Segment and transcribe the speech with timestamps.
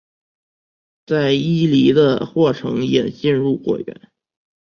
[1.05, 4.09] 在伊犁的霍城也进入果园。